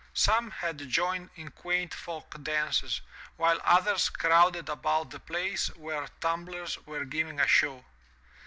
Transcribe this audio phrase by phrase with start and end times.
[0.15, 3.01] Some had joined in quaint folk dances,
[3.35, 7.85] while others crowded about the place where timiblers were giving a show.